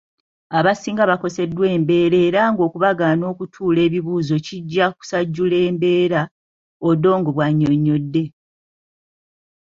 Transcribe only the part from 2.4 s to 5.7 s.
ng'okubagaana okutuula ebibuuzo kijja kusajjula